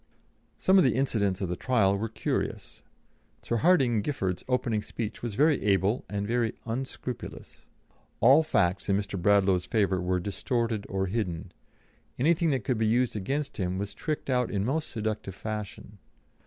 [0.57, 2.81] Some of the incidents of the trial were curious;
[3.43, 7.67] Sir Hardinge Giffard's opening speech was very able and very unscrupulous.
[8.19, 9.21] All facts in Mr.
[9.21, 11.51] Bradlaugh's favour were distorted or hidden;
[12.17, 15.99] anything that could be used against him was tricked out in most seductive fashion.